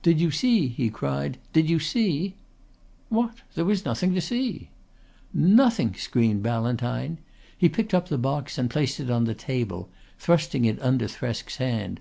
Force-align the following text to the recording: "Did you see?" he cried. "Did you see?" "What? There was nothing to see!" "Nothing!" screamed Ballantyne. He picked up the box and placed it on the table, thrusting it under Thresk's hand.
"Did 0.00 0.18
you 0.18 0.30
see?" 0.30 0.68
he 0.68 0.88
cried. 0.88 1.36
"Did 1.52 1.68
you 1.68 1.78
see?" 1.78 2.36
"What? 3.10 3.34
There 3.54 3.66
was 3.66 3.84
nothing 3.84 4.14
to 4.14 4.20
see!" 4.22 4.70
"Nothing!" 5.34 5.94
screamed 5.94 6.42
Ballantyne. 6.42 7.18
He 7.58 7.68
picked 7.68 7.92
up 7.92 8.08
the 8.08 8.16
box 8.16 8.56
and 8.56 8.70
placed 8.70 8.98
it 8.98 9.10
on 9.10 9.24
the 9.24 9.34
table, 9.34 9.90
thrusting 10.18 10.64
it 10.64 10.80
under 10.80 11.06
Thresk's 11.06 11.56
hand. 11.56 12.00